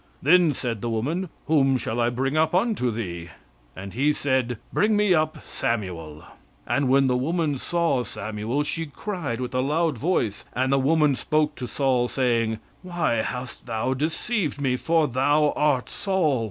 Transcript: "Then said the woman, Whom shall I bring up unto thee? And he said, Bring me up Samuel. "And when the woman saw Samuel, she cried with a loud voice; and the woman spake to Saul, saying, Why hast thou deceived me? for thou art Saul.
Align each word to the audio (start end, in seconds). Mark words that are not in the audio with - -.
"Then 0.19 0.51
said 0.55 0.81
the 0.81 0.89
woman, 0.89 1.29
Whom 1.45 1.77
shall 1.77 1.99
I 1.99 2.09
bring 2.09 2.35
up 2.35 2.55
unto 2.55 2.89
thee? 2.89 3.29
And 3.75 3.93
he 3.93 4.13
said, 4.13 4.57
Bring 4.73 4.95
me 4.97 5.13
up 5.13 5.43
Samuel. 5.43 6.23
"And 6.65 6.89
when 6.89 7.05
the 7.05 7.15
woman 7.15 7.59
saw 7.59 8.01
Samuel, 8.01 8.63
she 8.63 8.87
cried 8.87 9.39
with 9.39 9.53
a 9.53 9.61
loud 9.61 9.99
voice; 9.99 10.43
and 10.53 10.73
the 10.73 10.79
woman 10.79 11.15
spake 11.15 11.53
to 11.57 11.67
Saul, 11.67 12.07
saying, 12.07 12.57
Why 12.81 13.17
hast 13.17 13.67
thou 13.67 13.93
deceived 13.93 14.59
me? 14.59 14.75
for 14.75 15.07
thou 15.07 15.53
art 15.55 15.87
Saul. 15.87 16.39